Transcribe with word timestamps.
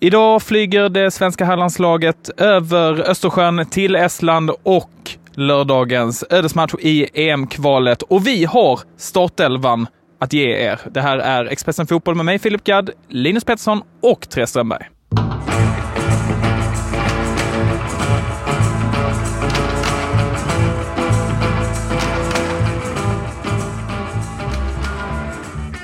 Idag 0.00 0.42
flyger 0.42 0.88
det 0.88 1.10
svenska 1.10 1.44
herrlandslaget 1.44 2.30
över 2.40 3.10
Östersjön 3.10 3.66
till 3.70 3.94
Estland 3.94 4.50
och 4.62 4.90
lördagens 5.34 6.24
ödesmatch 6.30 6.74
i 6.80 7.28
EM-kvalet. 7.28 8.02
Och 8.02 8.26
vi 8.26 8.44
har 8.44 8.80
startelvan 8.96 9.86
att 10.20 10.32
ge 10.32 10.56
er. 10.56 10.80
Det 10.90 11.00
här 11.00 11.18
är 11.18 11.44
Expressen 11.44 11.86
Fotboll 11.86 12.14
med 12.14 12.24
mig, 12.24 12.38
Filip 12.38 12.64
Gadd, 12.64 12.90
Linus 13.08 13.44
Pettersson 13.44 13.82
och 14.02 14.20
Therese 14.20 14.50
Strömberg. 14.50 14.95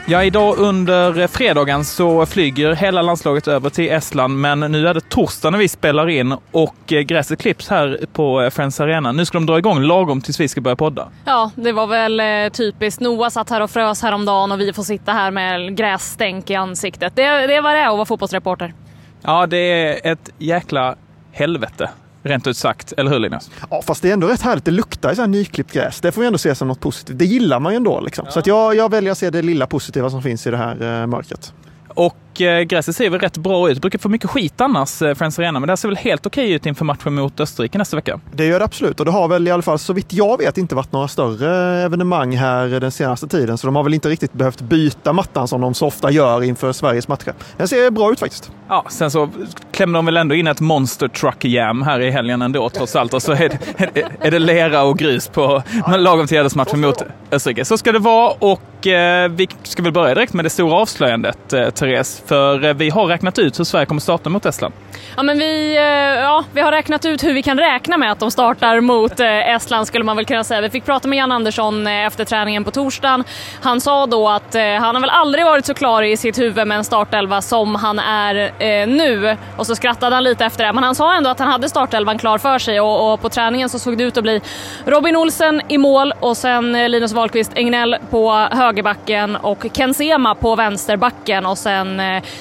Ja, 0.07 0.25
idag 0.25 0.59
under 0.59 1.27
fredagen 1.27 1.85
så 1.85 2.27
flyger 2.27 2.73
hela 2.73 3.03
landslaget 3.03 3.49
över 3.49 3.71
till 3.71 3.91
Estland, 3.91 4.41
men 4.41 4.61
nu 4.61 4.89
är 4.89 4.95
det 4.95 5.09
torsdag 5.09 5.51
när 5.51 5.59
vi 5.59 5.69
spelar 5.69 6.09
in 6.09 6.35
och 6.53 6.75
gräset 6.87 7.39
klipps 7.41 7.69
här 7.69 8.01
på 8.13 8.51
Friends 8.53 8.81
Arena. 8.81 9.13
Nu 9.13 9.25
ska 9.25 9.39
de 9.39 9.47
dra 9.47 9.59
igång 9.59 9.83
lagom 9.83 10.21
tills 10.21 10.41
vi 10.41 10.49
ska 10.49 10.61
börja 10.61 10.77
podda. 10.77 11.09
Ja, 11.25 11.51
det 11.55 11.73
var 11.73 11.87
väl 11.87 12.21
eh, 12.21 12.49
typiskt. 12.53 13.01
Noah 13.01 13.31
satt 13.31 13.51
här 13.51 13.61
och 13.61 13.71
frös 13.71 14.03
häromdagen 14.03 14.53
och 14.53 14.61
vi 14.61 14.73
får 14.73 14.83
sitta 14.83 15.13
här 15.13 15.31
med 15.31 15.77
grässtänk 15.77 16.51
i 16.51 16.55
ansiktet. 16.55 17.17
Det, 17.17 17.23
det 17.23 17.55
är 17.55 17.63
vad 17.63 17.73
det 17.75 17.79
är 17.79 17.89
att 17.89 17.97
vara 17.97 18.05
fotbollsreporter. 18.05 18.75
Ja, 19.23 19.47
det 19.47 19.57
är 19.57 20.13
ett 20.13 20.31
jäkla 20.39 20.95
helvete 21.33 21.91
rent 22.23 22.47
ut 22.47 22.57
sagt. 22.57 22.93
Eller 22.97 23.11
hur 23.11 23.19
Linus? 23.19 23.51
Ja, 23.71 23.83
fast 23.83 24.03
det 24.03 24.09
är 24.09 24.13
ändå 24.13 24.27
rätt 24.27 24.43
härligt. 24.43 24.65
Det 24.65 24.71
luktar 24.71 25.15
så 25.15 25.21
här 25.21 25.29
nyklippt 25.29 25.73
gräs. 25.73 26.01
Det 26.01 26.13
får 26.13 26.21
vi 26.21 26.27
ändå 26.27 26.39
se 26.39 26.55
som 26.55 26.69
något 26.69 26.81
positivt. 26.81 27.19
Det 27.19 27.25
gillar 27.25 27.61
man 27.61 27.73
ju 27.73 27.77
ändå. 27.77 28.01
Liksom. 28.01 28.25
Ja. 28.27 28.33
Så 28.33 28.39
att 28.39 28.47
jag, 28.47 28.77
jag 28.77 28.91
väljer 28.91 29.13
att 29.13 29.19
se 29.19 29.31
det 29.31 29.43
lilla 29.43 29.67
positiva 29.67 30.11
som 30.11 30.23
finns 30.23 30.47
i 30.47 30.51
det 30.51 30.57
här 30.57 31.03
eh, 31.03 31.07
mörkret. 31.07 31.53
Och 31.95 32.41
eh, 32.41 32.63
gräset 32.63 32.97
ser 32.97 33.11
väl 33.11 33.21
rätt 33.21 33.37
bra 33.37 33.71
ut. 33.71 33.81
Brukar 33.81 33.99
få 33.99 34.09
mycket 34.09 34.31
skit 34.31 34.61
annars, 34.61 35.03
eh, 35.03 35.15
Friends 35.15 35.39
Arena, 35.39 35.61
men 35.61 35.69
det 35.69 35.77
ser 35.77 35.89
väl 35.89 35.97
helt 35.97 36.27
okej 36.27 36.53
ut 36.53 36.67
inför 36.67 36.85
matchen 36.85 37.15
mot 37.15 37.41
Österrike 37.41 37.79
nästa 37.79 37.97
vecka? 37.97 38.21
Det 38.33 38.47
gör 38.47 38.59
det 38.59 38.65
absolut 38.65 39.01
och 39.01 39.07
det 39.07 39.13
har 39.13 39.29
väl 39.29 39.49
i 39.49 39.51
alla 39.51 39.63
fall 39.63 39.79
så 39.79 39.93
vitt 39.93 40.13
jag 40.13 40.39
vet 40.39 40.59
inte 40.59 40.75
varit 40.75 40.93
några 40.93 41.09
större 41.09 41.83
evenemang 41.83 42.37
här 42.37 42.81
den 42.81 42.93
senaste 42.93 43.29
tiden. 43.29 43.59
Så 43.59 43.67
de 43.67 43.77
har 43.77 43.83
väl 43.83 43.95
inte 43.95 44.09
riktigt 44.09 44.33
behövt 44.33 44.61
byta 44.61 45.13
mattan 45.13 45.49
som 45.49 45.61
de 45.61 45.75
så 45.75 45.87
ofta 45.87 46.11
gör 46.11 46.43
inför 46.43 46.73
Sveriges 46.73 47.09
matcher. 47.09 47.35
Den 47.57 47.69
ser 47.69 47.91
bra 47.91 48.13
ut 48.13 48.19
faktiskt. 48.19 48.53
Ja, 48.69 48.85
sen 48.91 49.11
så 49.11 49.29
klämmer 49.73 49.99
de 49.99 50.07
väl 50.07 50.17
ändå 50.17 50.35
in 50.35 50.47
ett 50.47 50.61
Monster 50.61 51.09
Truck 51.09 51.45
Jam 51.45 51.83
här 51.83 52.01
i 52.01 52.11
helgen 52.11 52.43
ändå 52.43 52.71
trots 52.71 52.97
allt. 52.97 53.15
Och 53.15 53.23
så 53.23 53.33
är 53.33 53.59
det, 53.95 54.05
är 54.21 54.31
det 54.31 54.39
lera 54.39 54.83
och 54.83 54.99
grus 54.99 55.29
på 55.29 55.63
lagom 55.99 56.27
till 56.27 56.49
matchen 56.55 56.81
mot 56.81 57.03
Österrike. 57.31 57.65
Så 57.65 57.79
ska 57.79 57.93
det 57.93 57.99
vara 57.99 58.33
och 58.39 58.61
eh, 58.87 59.29
vi 59.29 59.49
ska 59.63 59.83
väl 59.83 59.93
börja 59.93 60.15
direkt 60.15 60.33
med 60.33 60.45
det 60.45 60.51
stora 60.51 60.75
avslöjandet, 60.75 61.53
eh, 61.53 61.71
Therese. 61.71 62.23
För 62.27 62.73
Eh, 62.73 62.75
vi 62.75 62.91
har 62.91 63.07
räknat 63.07 63.39
ut 63.39 63.59
hur 63.59 63.65
Sverige 63.65 63.87
kommer 63.87 64.01
starta 64.01 64.31
mot 64.31 64.47
Estland. 64.47 64.75
Ja, 65.17 65.23
men 65.23 65.39
vi, 65.39 65.77
eh, 65.77 65.83
ja, 66.23 66.45
vi 66.53 66.61
har 66.61 66.73
räknat 66.73 67.05
ut 67.05 67.25
hur 67.25 67.35
vi 67.35 67.43
kan 67.43 67.59
räkna 67.59 67.99
med 67.99 68.13
att 68.13 68.19
de 68.21 68.31
startar 68.31 68.81
mot 68.81 69.21
eh, 69.21 69.55
Estland 69.55 69.87
skulle 69.87 70.05
man 70.05 70.17
väl 70.17 70.25
kunna 70.25 70.45
säga. 70.45 70.61
Vi 70.61 70.71
fick 70.71 70.85
prata 70.85 71.09
med 71.09 71.19
Jan 71.19 71.33
Andersson 71.33 71.87
eh, 71.87 72.07
efter 72.07 72.25
träningen 72.25 72.65
på 72.65 72.71
torsdagen. 72.71 73.25
Han 73.63 73.81
sa 73.81 74.07
då 74.07 74.29
att 74.29 74.55
eh, 74.55 74.63
han 74.63 74.95
har 74.95 75.01
väl 75.01 75.11
aldrig 75.11 75.45
varit 75.45 75.67
så 75.67 75.75
klar 75.75 76.03
i 76.03 76.17
sitt 76.17 76.39
huvud 76.39 76.67
med 76.67 76.79
en 76.79 76.85
startelva 76.85 77.43
som 77.43 77.75
han 77.75 77.99
är 77.99 78.53
eh, 78.59 78.89
nu. 78.89 79.37
Och 79.57 79.67
så 79.67 79.75
skrattade 79.75 80.17
han 80.17 80.25
lite 80.25 80.45
efter 80.45 80.67
det, 80.67 80.73
men 80.73 80.85
han 80.85 80.95
sa 80.95 81.17
ändå 81.17 81.31
att 81.31 81.39
han 81.39 81.49
hade 81.49 81.69
startelvan 81.69 82.19
klar 82.19 82.39
för 82.39 82.59
sig 82.59 82.81
och, 82.81 83.13
och 83.13 83.21
på 83.21 83.29
träningen 83.29 83.69
så 83.69 83.79
såg 83.79 83.99
det 83.99 84.05
ut 84.05 84.17
att 84.17 84.23
bli 84.23 84.41
Robin 84.85 85.17
Olsen 85.17 85.63
i 85.69 85.79
mål 85.79 86.13
och 86.21 86.37
sen 86.37 86.73
Linus 86.73 87.13
Wahlqvist 87.13 87.53
Egnell 87.55 87.97
på 88.11 88.49
högerbacken 88.73 89.37
och 89.37 89.67
Ken 89.73 89.95
Sema 89.95 90.35
på 90.35 90.57
vänsterbacken 90.57 91.47
och 91.47 91.59
sen 91.59 92.01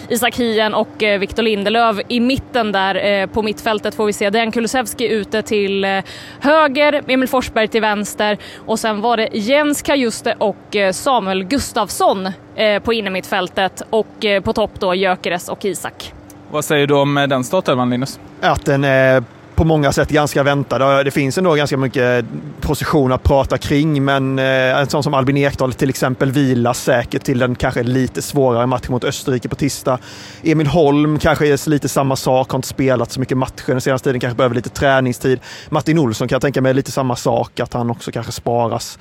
Isak 0.09 0.35
Hien 0.35 0.73
och 0.73 1.03
eh, 1.03 1.19
Victor 1.19 1.43
Lindelöf 1.43 1.97
i 2.07 2.19
mitten 2.19 2.71
där 2.71 3.05
eh, 3.05 3.27
på 3.27 3.41
mittfältet 3.41 3.95
får 3.95 4.05
vi 4.05 4.13
se 4.13 4.29
Dejan 4.29 4.51
Kulusevski 4.51 5.07
ute 5.07 5.41
till 5.41 5.83
eh, 5.83 6.03
höger, 6.39 7.03
Emil 7.07 7.29
Forsberg 7.29 7.67
till 7.67 7.81
vänster 7.81 8.38
och 8.65 8.79
sen 8.79 9.01
var 9.01 9.17
det 9.17 9.29
Jens 9.33 9.81
Kajuste 9.81 10.35
och 10.38 10.75
Samuel 10.94 11.44
Gustafsson 11.44 12.29
på 12.83 12.94
innermittfältet 12.94 13.81
och 13.89 14.25
på 14.44 14.53
topp 14.53 14.72
då 14.79 14.95
Gyökeres 14.95 15.50
och 15.50 15.66
Isak. 15.66 16.13
Vad 16.51 16.66
säger 16.66 16.88
du 16.88 16.94
om 16.94 17.16
den 17.29 17.44
startelvan 17.44 17.89
Linus? 17.89 18.19
Att 18.41 18.66
den 18.66 18.83
är 18.83 19.23
på 19.61 19.66
många 19.66 19.91
sätt 19.91 20.09
ganska 20.09 20.44
väntad. 20.44 21.03
Det 21.03 21.11
finns 21.11 21.38
ändå 21.38 21.53
ganska 21.53 21.77
mycket 21.77 22.25
position 22.61 23.11
att 23.11 23.23
prata 23.23 23.57
kring, 23.57 24.05
men 24.05 24.39
eh, 24.39 24.79
en 24.79 24.89
sån 24.89 25.03
som 25.03 25.13
Albin 25.13 25.38
Ekdal 25.38 25.73
till 25.73 25.89
exempel 25.89 26.31
vilar 26.31 26.73
säkert 26.73 27.23
till 27.23 27.39
den 27.39 27.55
kanske 27.55 27.83
lite 27.83 28.21
svårare 28.21 28.66
matchen 28.66 28.91
mot 28.91 29.03
Österrike 29.03 29.50
på 29.50 29.55
tisdag. 29.55 30.00
Emil 30.44 30.67
Holm 30.67 31.19
kanske 31.19 31.47
är 31.47 31.69
lite 31.69 31.89
samma 31.89 32.16
sak, 32.16 32.51
har 32.51 32.57
inte 32.57 32.67
spelat 32.67 33.11
så 33.11 33.19
mycket 33.19 33.38
matcher 33.38 33.67
den 33.67 33.81
senaste 33.81 34.09
tiden, 34.09 34.19
kanske 34.19 34.38
behöver 34.38 34.55
lite 34.55 34.69
träningstid. 34.69 35.39
Martin 35.69 36.00
Olsson 36.00 36.27
kan 36.27 36.35
jag 36.35 36.41
tänka 36.41 36.61
mig 36.61 36.73
lite 36.73 36.91
samma 36.91 37.16
sak, 37.16 37.59
att 37.59 37.73
han 37.73 37.89
också 37.89 38.11
kanske 38.11 38.31
sparas. 38.31 39.00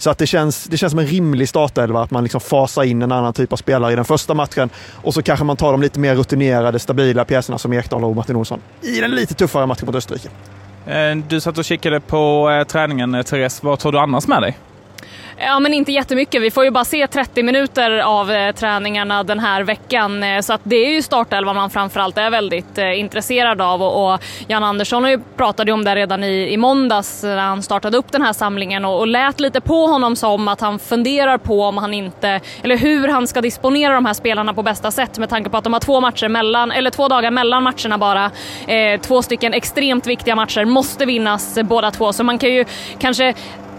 Så 0.00 0.10
att 0.10 0.18
det 0.18 0.26
känns, 0.26 0.64
det 0.64 0.76
känns 0.76 0.90
som 0.90 0.98
en 0.98 1.06
rimlig 1.06 1.48
startelva 1.48 2.02
att 2.02 2.10
man 2.10 2.22
liksom 2.22 2.40
fasar 2.40 2.82
in 2.82 3.02
en 3.02 3.12
annan 3.12 3.32
typ 3.32 3.52
av 3.52 3.56
spelare 3.56 3.92
i 3.92 3.96
den 3.96 4.04
första 4.04 4.34
matchen 4.34 4.70
och 4.94 5.14
så 5.14 5.22
kanske 5.22 5.44
man 5.44 5.56
tar 5.56 5.72
de 5.72 5.82
lite 5.82 6.00
mer 6.00 6.16
rutinerade, 6.16 6.78
stabila 6.78 7.24
pjäserna 7.24 7.58
som 7.58 7.72
Ekdal 7.72 8.04
och 8.04 8.16
Martin 8.16 8.36
Olsson 8.36 8.60
i 8.80 9.00
den 9.00 9.10
lite 9.10 9.34
tuffare 9.34 9.66
matchen 9.66 9.86
mot 9.86 9.94
Österrike. 9.94 10.28
Eh, 10.86 11.16
du 11.28 11.40
satt 11.40 11.58
och 11.58 11.64
kikade 11.64 12.00
på 12.00 12.50
eh, 12.50 12.66
träningen, 12.66 13.14
eh, 13.14 13.22
Therese. 13.22 13.62
Vad 13.62 13.78
tar 13.78 13.92
du 13.92 13.98
annars 13.98 14.26
med 14.26 14.42
dig? 14.42 14.58
Ja 15.42 15.60
men 15.60 15.74
inte 15.74 15.92
jättemycket, 15.92 16.42
vi 16.42 16.50
får 16.50 16.64
ju 16.64 16.70
bara 16.70 16.84
se 16.84 17.06
30 17.06 17.42
minuter 17.42 17.98
av 17.98 18.30
eh, 18.30 18.54
träningarna 18.54 19.22
den 19.22 19.38
här 19.38 19.62
veckan. 19.62 20.22
Eh, 20.22 20.40
så 20.40 20.52
att 20.52 20.60
det 20.64 20.76
är 20.76 20.90
ju 20.90 21.02
startelvan 21.02 21.56
man 21.56 21.70
framförallt 21.70 22.18
är 22.18 22.30
väldigt 22.30 22.78
eh, 22.78 23.00
intresserad 23.00 23.60
av. 23.60 23.82
Och, 23.82 24.12
och 24.12 24.20
Jan 24.48 24.64
Andersson 24.64 25.04
har 25.04 25.10
ju 25.10 25.20
pratade 25.36 25.72
om 25.72 25.84
det 25.84 25.94
redan 25.94 26.24
i, 26.24 26.52
i 26.52 26.56
måndags 26.56 27.22
när 27.22 27.36
han 27.36 27.62
startade 27.62 27.96
upp 27.96 28.12
den 28.12 28.22
här 28.22 28.32
samlingen 28.32 28.84
och, 28.84 28.98
och 28.98 29.06
lät 29.06 29.40
lite 29.40 29.60
på 29.60 29.86
honom 29.86 30.16
som 30.16 30.48
att 30.48 30.60
han 30.60 30.78
funderar 30.78 31.38
på 31.38 31.64
om 31.64 31.76
han 31.76 31.94
inte, 31.94 32.40
eller 32.62 32.76
hur 32.76 33.08
han 33.08 33.26
ska 33.26 33.40
disponera 33.40 33.94
de 33.94 34.06
här 34.06 34.14
spelarna 34.14 34.54
på 34.54 34.62
bästa 34.62 34.90
sätt 34.90 35.18
med 35.18 35.28
tanke 35.28 35.50
på 35.50 35.56
att 35.56 35.64
de 35.64 35.72
har 35.72 35.80
två 35.80 36.00
matcher 36.00 36.28
mellan, 36.28 36.70
eller 36.70 36.90
två 36.90 37.08
dagar 37.08 37.30
mellan 37.30 37.62
matcherna 37.62 37.98
bara. 37.98 38.30
Eh, 38.66 39.00
två 39.00 39.22
stycken 39.22 39.54
extremt 39.54 40.06
viktiga 40.06 40.36
matcher, 40.36 40.64
måste 40.64 41.06
vinnas 41.06 41.58
båda 41.62 41.90
två. 41.90 42.12
Så 42.12 42.24
man 42.24 42.38
kan 42.38 42.50
ju 42.50 42.64
kanske 42.98 43.34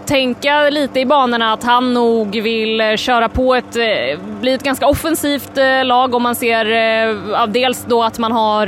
tänka 0.06 0.70
lite 0.70 1.00
i 1.00 1.06
banorna 1.06 1.52
att 1.52 1.62
han 1.62 1.94
nog 1.94 2.42
vill 2.42 2.80
eh, 2.80 2.96
köra 2.96 3.28
på 3.28 3.54
ett, 3.54 3.76
eh, 3.76 4.20
bli 4.40 4.52
ett 4.52 4.62
ganska 4.62 4.86
offensivt 4.86 5.58
eh, 5.58 5.84
lag 5.84 6.14
om 6.14 6.22
man 6.22 6.34
ser 6.34 7.46
dels 7.46 7.84
då 7.84 8.02
att 8.02 8.18
man 8.18 8.32
har 8.32 8.66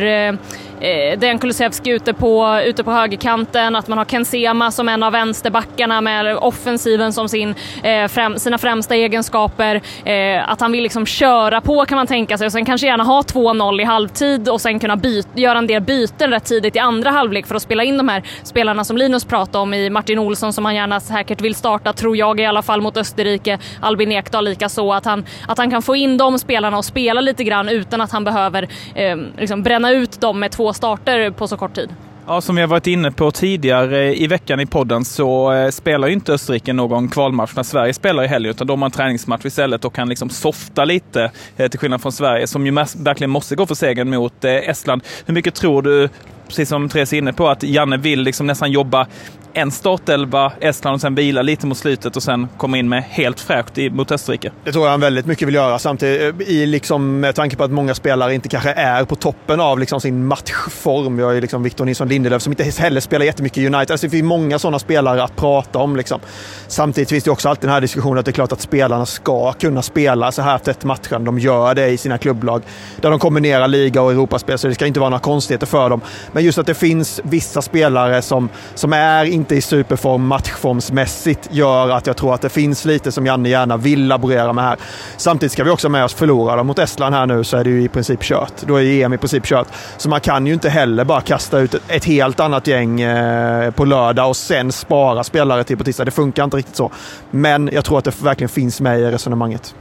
eh, 0.80 1.18
Dejan 1.18 1.38
Kulusevski 1.38 1.90
ute 1.90 2.12
på, 2.12 2.60
ute 2.64 2.84
på 2.84 2.90
högerkanten, 2.90 3.76
att 3.76 3.88
man 3.88 3.98
har 3.98 4.04
Ken 4.04 4.24
Sema 4.24 4.70
som 4.70 4.88
en 4.88 5.02
av 5.02 5.12
vänsterbackarna 5.12 6.00
med 6.00 6.36
offensiven 6.36 7.12
som 7.12 7.28
sin, 7.28 7.54
eh, 7.82 8.08
främ, 8.08 8.38
sina 8.38 8.58
främsta 8.58 8.94
egenskaper. 8.94 9.80
Eh, 10.04 10.50
att 10.50 10.60
han 10.60 10.72
vill 10.72 10.82
liksom 10.82 11.06
köra 11.06 11.60
på 11.60 11.84
kan 11.84 11.96
man 11.96 12.06
tänka 12.06 12.38
sig 12.38 12.46
och 12.46 12.52
sen 12.52 12.64
kanske 12.64 12.86
gärna 12.86 13.04
ha 13.04 13.22
2-0 13.22 13.80
i 13.80 13.84
halvtid 13.84 14.48
och 14.48 14.60
sen 14.60 14.78
kunna 14.78 15.00
göra 15.34 15.58
en 15.58 15.66
del 15.66 15.82
byten 15.82 16.30
rätt 16.30 16.44
tidigt 16.44 16.76
i 16.76 16.78
andra 16.78 17.10
halvlek 17.10 17.46
för 17.46 17.54
att 17.54 17.62
spela 17.62 17.84
in 17.84 17.96
de 17.96 18.08
här 18.08 18.22
spelarna 18.42 18.84
som 18.84 18.96
Linus 18.96 19.24
pratade 19.24 19.58
om 19.58 19.74
i 19.74 19.90
Martin 19.90 20.18
Olsson 20.18 20.52
som 20.52 20.64
han 20.64 20.74
gärna 20.74 21.00
säkert 21.00 21.40
vill 21.40 21.54
starta, 21.54 21.92
tror 21.92 22.16
jag 22.16 22.40
i 22.40 22.46
alla 22.46 22.62
fall, 22.62 22.80
mot 22.80 22.96
Österrike. 22.96 23.58
Albin 23.80 24.12
Ekdal 24.12 24.44
lika 24.44 24.68
så 24.68 24.92
att 24.92 25.04
han, 25.04 25.24
att 25.48 25.58
han 25.58 25.70
kan 25.70 25.82
få 25.82 25.96
in 25.96 26.16
de 26.16 26.38
spelarna 26.38 26.78
och 26.78 26.84
spela 26.84 27.20
lite 27.20 27.44
grann 27.44 27.68
utan 27.68 28.00
att 28.00 28.12
han 28.12 28.24
behöver 28.24 28.68
eh, 28.94 29.16
liksom 29.38 29.62
bränna 29.62 29.90
ut 29.90 30.20
dem 30.20 30.40
med 30.40 30.52
två 30.52 30.63
två 30.64 30.72
starter 30.72 31.30
på 31.30 31.48
så 31.48 31.56
kort 31.56 31.74
tid. 31.74 31.94
Ja, 32.26 32.40
som 32.40 32.56
vi 32.56 32.62
har 32.62 32.68
varit 32.68 32.86
inne 32.86 33.10
på 33.10 33.30
tidigare 33.30 34.16
i 34.16 34.26
veckan 34.26 34.60
i 34.60 34.66
podden 34.66 35.04
så 35.04 35.52
eh, 35.52 35.70
spelar 35.70 36.08
ju 36.08 36.14
inte 36.14 36.32
Österrike 36.32 36.72
någon 36.72 37.08
kvalmatch 37.08 37.56
när 37.56 37.62
Sverige 37.62 37.94
spelar 37.94 38.24
i 38.24 38.26
helgen, 38.26 38.50
utan 38.50 38.66
de 38.66 38.82
har 38.82 38.86
en 38.86 38.92
träningsmatch 38.92 39.44
istället 39.44 39.84
och 39.84 39.94
kan 39.94 40.08
liksom 40.08 40.30
softa 40.30 40.84
lite, 40.84 41.30
eh, 41.56 41.68
till 41.68 41.80
skillnad 41.80 42.02
från 42.02 42.12
Sverige 42.12 42.46
som 42.46 42.66
ju 42.66 42.72
verkligen 42.96 43.30
måste 43.30 43.56
gå 43.56 43.66
för 43.66 43.74
segern 43.74 44.10
mot 44.10 44.44
eh, 44.44 44.52
Estland. 44.52 45.02
Hur 45.26 45.34
mycket 45.34 45.54
tror 45.54 45.82
du 45.82 46.08
precis 46.46 46.68
som 46.68 46.88
Therese 46.88 47.12
är 47.12 47.18
inne 47.18 47.32
på, 47.32 47.48
att 47.48 47.62
Janne 47.62 47.96
vill 47.96 48.20
liksom 48.22 48.46
nästan 48.46 48.72
jobba 48.72 49.06
en 49.54 49.70
startelva, 49.70 50.52
Estland 50.60 50.94
och 50.94 51.00
sen 51.00 51.14
vila 51.14 51.42
lite 51.42 51.66
mot 51.66 51.78
slutet 51.78 52.16
och 52.16 52.22
sen 52.22 52.48
komma 52.56 52.78
in 52.78 52.88
med 52.88 53.02
helt 53.02 53.40
fräscht 53.40 53.78
mot 53.90 54.12
Österrike. 54.12 54.52
Det 54.64 54.72
tror 54.72 54.84
jag 54.84 54.90
han 54.90 55.00
väldigt 55.00 55.26
mycket 55.26 55.48
vill 55.48 55.54
göra. 55.54 55.78
Samtidigt 55.78 56.40
eh, 56.40 56.48
i 56.48 56.66
liksom, 56.66 57.20
med 57.20 57.34
tanke 57.34 57.56
på 57.56 57.64
att 57.64 57.70
många 57.70 57.94
spelare 57.94 58.34
inte 58.34 58.48
kanske 58.48 58.72
är 58.72 59.04
på 59.04 59.16
toppen 59.16 59.60
av 59.60 59.78
liksom 59.78 60.00
sin 60.00 60.26
matchform. 60.26 61.16
Vi 61.16 61.22
har 61.22 61.32
ju 61.32 61.40
liksom 61.40 61.62
Victor 61.62 61.84
Nilsson 61.84 62.08
Lindelöf 62.08 62.42
som 62.42 62.52
inte 62.52 62.64
heller 62.64 63.00
spelar 63.00 63.26
jättemycket 63.26 63.58
i 63.58 63.66
United. 63.66 63.90
Alltså 63.90 64.06
det 64.06 64.10
finns 64.10 64.24
många 64.24 64.58
sådana 64.58 64.78
spelare 64.78 65.22
att 65.22 65.36
prata 65.36 65.78
om. 65.78 65.96
Liksom. 65.96 66.20
Samtidigt 66.66 67.08
finns 67.08 67.24
det 67.24 67.30
också 67.30 67.48
alltid 67.48 67.62
den 67.62 67.74
här 67.74 67.80
diskussionen 67.80 68.18
att 68.18 68.24
det 68.24 68.30
är 68.30 68.32
klart 68.32 68.52
att 68.52 68.60
spelarna 68.60 69.06
ska 69.06 69.52
kunna 69.52 69.82
spela 69.82 70.32
så 70.32 70.42
här 70.42 70.58
tätt 70.58 70.84
matchen. 70.84 71.24
De 71.24 71.38
gör 71.38 71.74
det 71.74 71.88
i 71.88 71.96
sina 71.96 72.18
klubblag 72.18 72.62
där 73.00 73.10
de 73.10 73.18
kombinerar 73.18 73.68
liga 73.68 74.02
och 74.02 74.12
Europaspel, 74.12 74.58
så 74.58 74.68
det 74.68 74.74
ska 74.74 74.86
inte 74.86 75.00
vara 75.00 75.10
några 75.10 75.22
konstigheter 75.22 75.66
för 75.66 75.90
dem. 75.90 76.00
Men 76.32 76.44
just 76.44 76.58
att 76.58 76.66
det 76.66 76.74
finns 76.74 77.20
vissa 77.24 77.62
spelare 77.62 78.22
som, 78.22 78.48
som 78.74 78.92
är 78.92 79.24
inte 79.44 79.54
i 79.54 79.60
superform 79.60 80.26
matchformsmässigt 80.26 81.48
gör 81.50 81.90
att 81.90 82.06
jag 82.06 82.16
tror 82.16 82.34
att 82.34 82.40
det 82.40 82.48
finns 82.48 82.84
lite 82.84 83.12
som 83.12 83.26
Janne 83.26 83.48
gärna 83.48 83.76
vill 83.76 84.06
laborera 84.06 84.52
med 84.52 84.64
här. 84.64 84.76
Samtidigt 85.16 85.52
ska 85.52 85.64
vi 85.64 85.70
också 85.70 85.88
med 85.88 86.04
oss 86.04 86.14
förlora 86.14 86.62
mot 86.62 86.78
Estland 86.78 87.14
här 87.14 87.26
nu 87.26 87.44
så 87.44 87.56
är 87.56 87.64
det 87.64 87.70
ju 87.70 87.82
i 87.82 87.88
princip 87.88 88.22
kört. 88.22 88.52
Då 88.60 88.76
är 88.76 89.02
EM 89.04 89.12
i 89.12 89.18
princip 89.18 89.44
kört. 89.44 89.66
Så 89.96 90.08
man 90.08 90.20
kan 90.20 90.46
ju 90.46 90.54
inte 90.54 90.68
heller 90.68 91.04
bara 91.04 91.20
kasta 91.20 91.58
ut 91.58 91.74
ett, 91.88 92.04
helt 92.04 92.40
annat 92.40 92.66
gäng 92.66 93.00
eh, 93.00 93.70
på 93.70 93.84
lördag 93.84 94.28
och 94.28 94.36
sen 94.36 94.72
spara 94.72 95.24
spelare 95.24 95.64
till 95.64 95.76
på 95.76 95.84
tisdag. 95.84 96.04
Det 96.04 96.10
funkar 96.10 96.44
inte 96.44 96.56
riktigt 96.56 96.76
så. 96.76 96.90
Men 97.30 97.70
jag 97.72 97.84
tror 97.84 97.98
att 97.98 98.04
det 98.04 98.22
verkligen 98.22 98.48
finns 98.48 98.80
med 98.80 99.00
i 99.00 99.04
resonemanget. 99.04 99.74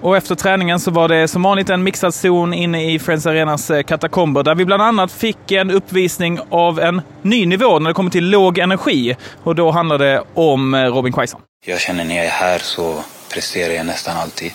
Och 0.00 0.16
efter 0.16 0.34
träningen 0.34 0.80
så 0.80 0.90
var 0.90 1.08
det 1.08 1.28
som 1.28 1.42
vanligt 1.42 1.70
en 1.70 1.82
mixad 1.82 2.14
zon 2.14 2.54
inne 2.54 2.92
i 2.92 2.98
Friends 2.98 3.26
Arenas 3.26 3.70
eh, 3.70 3.82
katakomber 3.82 4.42
där 4.42 4.54
vi 4.54 4.64
bland 4.64 4.82
annat 4.82 5.12
fick 5.12 5.52
en 5.52 5.70
uppvisning 5.70 6.40
av 6.50 6.80
en 6.80 7.02
ny 7.22 7.46
nivå 7.46 7.78
när 7.78 7.90
det 7.90 7.94
kommer 7.94 8.10
till 8.10 8.30
låg 8.30 8.58
energi. 8.58 9.16
Och 9.44 9.54
då 9.54 9.70
handlar 9.70 9.98
det 9.98 10.22
om 10.34 10.74
eh, 10.74 10.84
Robin 10.84 11.12
Quaison. 11.12 11.40
Jag 11.66 11.80
känner 11.80 12.04
när 12.04 12.16
jag 12.16 12.24
är 12.24 12.30
här 12.30 12.58
så 12.58 13.02
presterar 13.32 13.74
jag 13.74 13.86
nästan 13.86 14.16
alltid. 14.16 14.52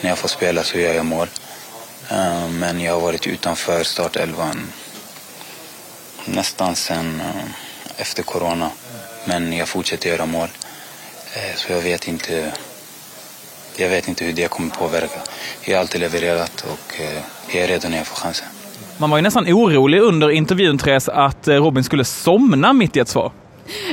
När 0.00 0.10
jag 0.10 0.18
får 0.18 0.28
spela 0.28 0.62
så 0.62 0.78
gör 0.78 0.94
jag 0.94 1.06
mål. 1.06 1.28
Eh, 2.10 2.48
men 2.48 2.80
jag 2.80 2.92
har 2.92 3.00
varit 3.00 3.26
utanför 3.26 3.82
startelvan 3.82 4.72
nästan 6.24 6.76
sen 6.76 7.22
efter 7.96 8.22
corona. 8.22 8.70
Men 9.24 9.52
jag 9.52 9.68
fortsätter 9.68 10.10
göra 10.10 10.26
mål. 10.26 10.48
Så 11.56 11.72
jag 11.72 11.80
vet 11.80 12.08
inte 12.08 12.52
jag 13.78 13.88
vet 13.88 14.08
inte 14.08 14.24
hur 14.24 14.32
det 14.32 14.48
kommer 14.48 14.70
påverka. 14.70 15.20
Jag 15.64 15.74
har 15.74 15.80
alltid 15.80 16.00
levererat 16.00 16.66
och 16.70 17.00
eh, 17.00 17.22
jag 17.54 17.64
är 17.64 17.68
redo 17.68 17.88
när 17.88 17.96
jag 17.96 18.06
får 18.06 18.16
chansen. 18.16 18.46
Man 18.98 19.10
var 19.10 19.18
ju 19.18 19.22
nästan 19.22 19.44
orolig 19.46 20.00
under 20.00 20.30
intervjun, 20.30 20.78
Therese, 20.78 21.08
att 21.08 21.48
eh, 21.48 21.54
Robin 21.54 21.84
skulle 21.84 22.04
somna 22.04 22.72
mitt 22.72 22.96
i 22.96 23.00
ett 23.00 23.08
svar. 23.08 23.32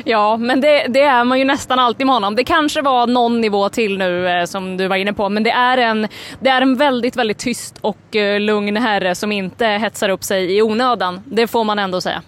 Ja, 0.04 0.38
men 0.38 0.62
det, 0.62 0.86
det, 0.90 1.02
är 1.02 1.24
man 1.24 1.40
ju 1.40 1.46
nästan 1.46 1.80
alltid 1.80 2.06
med 2.06 2.16
honom. 2.16 2.36
Det 2.36 2.44
kanske 2.44 2.82
var 2.82 3.08
någon 3.08 3.42
nivå 3.42 3.70
till 3.70 3.98
nu 3.98 4.28
eh, 4.28 4.46
som 4.46 4.78
du 4.78 4.88
var 4.88 4.96
inne 4.96 5.14
på, 5.14 5.30
men 5.30 5.44
det 5.44 5.52
är 5.52 5.78
en, 5.78 6.08
det 6.40 6.50
är 6.50 6.62
en 6.62 6.76
väldigt, 6.76 7.16
väldigt 7.16 7.38
tyst 7.38 7.76
och 7.82 8.16
eh, 8.16 8.40
lugn 8.40 8.78
herre 8.78 9.16
som 9.16 9.32
inte 9.32 9.66
hetsar 9.66 10.10
upp 10.10 10.24
sig 10.24 10.58
i 10.58 10.62
onödan. 10.62 11.22
Det 11.26 11.48
får 11.48 11.64
man 11.64 11.80
ändå 11.80 12.02
säga. 12.02 12.22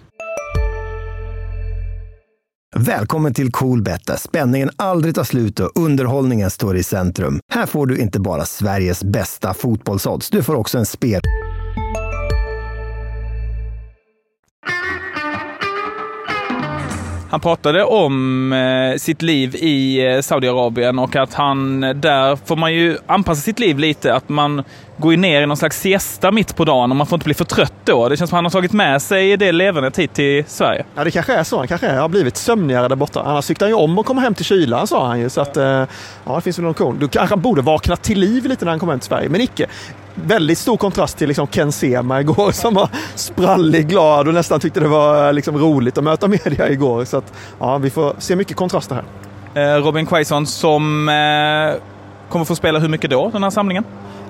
Välkommen 2.78 3.34
till 3.34 3.52
Coolbet 3.52 4.06
där 4.06 4.16
spänningen 4.16 4.70
aldrig 4.76 5.14
tar 5.14 5.24
slut 5.24 5.60
och 5.60 5.70
underhållningen 5.74 6.50
står 6.50 6.76
i 6.76 6.82
centrum. 6.82 7.40
Här 7.52 7.66
får 7.66 7.86
du 7.86 7.98
inte 7.98 8.20
bara 8.20 8.44
Sveriges 8.44 9.04
bästa 9.04 9.54
fotbollsodds, 9.54 10.30
du 10.30 10.42
får 10.42 10.54
också 10.54 10.78
en 10.78 10.86
spel... 10.86 11.20
Han 17.36 17.40
pratade 17.40 17.84
om 17.84 18.52
eh, 18.52 18.98
sitt 18.98 19.22
liv 19.22 19.54
i 19.54 20.06
eh, 20.06 20.20
Saudiarabien 20.20 20.98
och 20.98 21.16
att 21.16 21.34
han 21.34 21.84
eh, 21.84 21.94
där 21.94 22.36
får 22.36 22.56
man 22.56 22.74
ju 22.74 22.98
anpassa 23.06 23.40
sitt 23.40 23.58
liv 23.58 23.78
lite. 23.78 24.14
Att 24.14 24.28
man 24.28 24.62
går 24.96 25.12
ju 25.12 25.16
ner 25.16 25.42
i 25.42 25.46
någon 25.46 25.56
slags 25.56 25.80
siesta 25.80 26.32
mitt 26.32 26.56
på 26.56 26.64
dagen 26.64 26.90
och 26.90 26.96
man 26.96 27.06
får 27.06 27.16
inte 27.16 27.24
bli 27.24 27.34
för 27.34 27.44
trött 27.44 27.72
då. 27.84 28.08
Det 28.08 28.16
känns 28.16 28.30
som 28.30 28.36
att 28.36 28.38
han 28.38 28.44
har 28.44 28.50
tagit 28.50 28.72
med 28.72 29.02
sig 29.02 29.36
det 29.36 29.52
levernet 29.52 29.98
hit 29.98 30.14
till 30.14 30.44
Sverige. 30.46 30.84
Ja, 30.94 31.04
det 31.04 31.10
kanske 31.10 31.34
är 31.34 31.44
så. 31.44 31.58
Han 31.58 31.68
kanske 31.68 31.92
har 31.92 32.08
blivit 32.08 32.36
sömnigare 32.36 32.88
där 32.88 32.96
borta. 32.96 33.22
Annars 33.22 33.46
tyckte 33.46 33.64
han 33.64 33.70
ju 33.70 33.76
om 33.76 33.98
att 33.98 34.06
komma 34.06 34.20
hem 34.20 34.34
till 34.34 34.44
kylan, 34.44 34.86
sa 34.86 35.06
han 35.06 35.20
ju. 35.20 35.28
Så 35.30 35.40
att, 35.40 35.56
eh, 35.56 35.64
ja, 36.24 36.34
det 36.34 36.40
finns 36.40 36.58
väl 36.58 36.64
någon 36.64 36.74
kon. 36.74 36.98
Du 36.98 37.08
kanske 37.08 37.36
borde 37.36 37.62
vakna 37.62 37.96
till 37.96 38.18
liv 38.18 38.46
lite 38.46 38.64
när 38.64 38.72
han 38.72 38.78
kommer 38.78 38.92
hem 38.92 39.00
till 39.00 39.08
Sverige, 39.08 39.28
men 39.28 39.40
icke 39.40 39.66
väldigt 40.24 40.58
stor 40.58 40.76
kontrast 40.76 41.18
till 41.18 41.28
liksom 41.28 41.46
Ken 41.46 41.72
Sema 41.72 42.20
igår 42.20 42.52
som 42.52 42.74
var 42.74 42.88
sprallig, 43.14 43.88
glad 43.88 44.28
och 44.28 44.34
nästan 44.34 44.60
tyckte 44.60 44.80
det 44.80 44.88
var 44.88 45.32
liksom 45.32 45.58
roligt 45.58 45.98
att 45.98 46.04
möta 46.04 46.28
media 46.28 46.70
igår. 46.70 47.04
Så 47.04 47.16
att, 47.16 47.32
ja, 47.58 47.78
vi 47.78 47.90
får 47.90 48.14
se 48.18 48.36
mycket 48.36 48.56
kontraster 48.56 48.94
här. 48.94 49.04
Eh, 49.76 49.82
Robin 49.82 50.06
Quaison 50.06 50.46
som 50.46 51.08
eh, 51.08 51.82
kommer 52.28 52.44
få 52.44 52.56
spela 52.56 52.78
hur 52.78 52.88
mycket 52.88 53.10
då, 53.10 53.30
den 53.30 53.42
här 53.42 53.50
samlingen? 53.50 53.84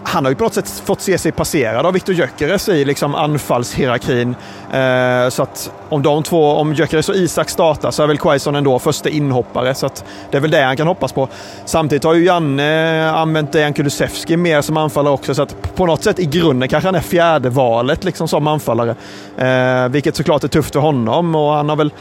Han 0.07 0.25
har 0.25 0.33
ju 0.33 0.37
på 0.37 0.45
något 0.45 0.55
sätt 0.55 0.83
fått 0.85 1.01
se 1.01 1.19
sig 1.19 1.33
passerad 1.33 1.87
av 1.87 1.93
Viktor 1.93 2.15
Gyökeres 2.15 2.69
i 2.69 2.85
liksom 2.85 3.15
anfallshierarkin. 3.15 4.35
Eh, 4.73 5.29
så 5.29 5.43
att 5.43 5.71
om 5.89 6.03
de 6.03 6.23
två, 6.23 6.53
om 6.53 6.75
Gyökeres 6.75 7.09
och 7.09 7.15
Isak 7.15 7.51
startar 7.51 7.91
så 7.91 8.03
är 8.03 8.07
väl 8.07 8.19
Quaison 8.19 8.55
ändå 8.55 8.79
första 8.79 9.09
inhoppare. 9.09 9.75
Så 9.75 9.87
att 9.87 10.05
det 10.31 10.37
är 10.37 10.41
väl 10.41 10.51
det 10.51 10.63
han 10.63 10.77
kan 10.77 10.87
hoppas 10.87 11.13
på. 11.13 11.29
Samtidigt 11.65 12.05
har 12.05 12.15
ju 12.15 12.25
Janne 12.25 13.07
eh, 13.07 13.15
använt 13.15 13.53
Dejan 13.53 13.73
Kulusevski 13.73 14.37
mer 14.37 14.63
som 14.63 14.77
anfallare 14.77 15.15
också. 15.15 15.35
Så 15.35 15.43
att 15.43 15.75
på 15.75 15.87
något 15.87 16.05
sätt 16.05 16.19
i 16.19 16.27
grunden 16.27 16.69
kanske 16.69 16.89
han 16.89 16.95
är 16.95 17.01
fjärde 17.01 17.51
valet 17.51 18.05
liksom 18.05 18.29
som 18.29 18.47
anfallare. 18.47 18.95
Eh, 19.37 19.89
vilket 19.89 20.17
såklart 20.17 20.45
är 20.45 20.49
tufft 20.49 20.73
för 20.73 20.81
honom 20.81 21.35
och 21.35 21.53
han 21.53 21.69
har 21.69 21.77
väl 21.77 21.93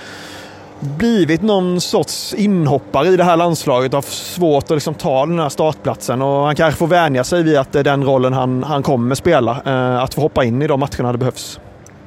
blivit 0.80 1.42
någon 1.42 1.82
sorts 1.82 2.34
inhoppare 2.34 3.08
i 3.08 3.18
det 3.18 3.24
här 3.24 3.38
landslaget 3.38 3.94
och 3.94 3.98
har 3.98 4.02
svårt 4.02 4.64
att 4.64 4.70
liksom 4.70 4.94
ta 4.94 5.26
den 5.26 5.40
här 5.40 5.50
startplatsen. 5.50 6.22
Och 6.22 6.46
han 6.46 6.56
kanske 6.56 6.78
får 6.78 6.88
vänja 6.88 7.24
sig 7.24 7.44
vid 7.44 7.58
att 7.58 7.72
det 7.72 7.80
är 7.80 7.84
den 7.84 8.04
rollen 8.04 8.34
han, 8.34 8.64
han 8.64 8.84
kommer 8.84 9.16
spela. 9.16 9.62
Eh, 9.66 10.04
att 10.04 10.14
få 10.14 10.22
hoppa 10.22 10.44
in 10.44 10.62
i 10.62 10.68
de 10.68 10.80
matcherna 10.80 11.12
det 11.12 11.18
behövs. 11.18 11.60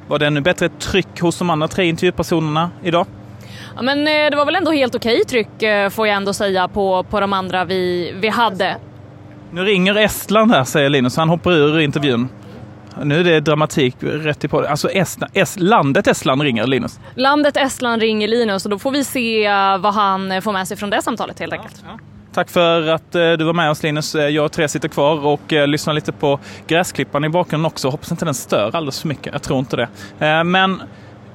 Var 0.07 0.19
det 0.19 0.27
ännu 0.27 0.41
bättre 0.41 0.69
tryck 0.69 1.21
hos 1.21 1.37
de 1.37 1.49
andra 1.49 1.67
tre 1.67 1.85
intervjupersonerna 1.85 2.69
idag? 2.83 3.05
Ja, 3.75 3.81
men 3.81 4.07
eh, 4.07 4.29
det 4.31 4.35
var 4.35 4.45
väl 4.45 4.55
ändå 4.55 4.71
helt 4.71 4.95
okej 4.95 5.25
tryck 5.25 5.63
eh, 5.63 5.89
får 5.89 6.07
jag 6.07 6.15
ändå 6.15 6.33
säga 6.33 6.67
på, 6.67 7.03
på 7.03 7.19
de 7.19 7.33
andra 7.33 7.65
vi, 7.65 8.11
vi 8.21 8.29
hade. 8.29 8.77
Nu 9.51 9.63
ringer 9.63 9.95
Estland 9.95 10.51
här 10.51 10.63
säger 10.63 10.89
Linus, 10.89 11.17
han 11.17 11.29
hoppar 11.29 11.51
ur 11.51 11.79
intervjun. 11.79 12.29
Nu 13.03 13.19
är 13.19 13.23
det 13.23 13.39
dramatik 13.39 13.95
rätt 13.99 14.43
i 14.43 14.47
på 14.47 14.59
Alltså 14.67 14.89
Estland, 14.89 15.31
Est, 15.35 15.59
landet 15.59 16.07
Estland 16.07 16.41
ringer 16.41 16.67
Linus. 16.67 16.99
Landet 17.15 17.57
Estland 17.57 18.01
ringer 18.01 18.27
Linus 18.27 18.65
och 18.65 18.71
då 18.71 18.79
får 18.79 18.91
vi 18.91 19.03
se 19.03 19.45
eh, 19.45 19.77
vad 19.77 19.93
han 19.93 20.31
eh, 20.31 20.41
får 20.41 20.53
med 20.53 20.67
sig 20.67 20.77
från 20.77 20.89
det 20.89 21.01
samtalet 21.01 21.39
helt 21.39 21.53
enkelt. 21.53 21.83
Ja, 21.85 21.89
ja. 21.91 21.99
Tack 22.33 22.49
för 22.49 22.87
att 22.87 23.15
eh, 23.15 23.31
du 23.31 23.43
var 23.43 23.53
med 23.53 23.69
oss 23.69 23.83
Linus. 23.83 24.15
Jag 24.15 24.45
och 24.45 24.51
Therese 24.51 24.71
sitter 24.71 24.89
kvar 24.89 25.25
och 25.25 25.51
lyssnar 25.51 25.93
lite 25.93 26.11
på 26.11 26.39
gräsklippan 26.67 27.25
i 27.25 27.29
bakgrunden 27.29 27.65
också. 27.65 27.89
Hoppas 27.89 28.11
inte 28.11 28.25
den 28.25 28.33
stör 28.33 28.75
alldeles 28.75 29.01
för 29.01 29.07
mycket. 29.07 29.33
Jag 29.33 29.41
tror 29.41 29.59
inte 29.59 29.75
det. 29.75 30.43
Men 30.43 30.81